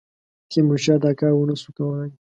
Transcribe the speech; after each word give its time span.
تیمورشاه 0.51 0.99
دا 1.03 1.11
کار 1.19 1.33
ونه 1.35 1.55
سو 1.61 1.69
کړای. 1.77 2.09